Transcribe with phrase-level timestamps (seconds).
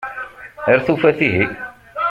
[0.71, 1.45] Ar tufat ihi.